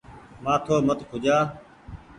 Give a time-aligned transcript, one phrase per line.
[0.43, 1.37] مآٿو مت کوجآ۔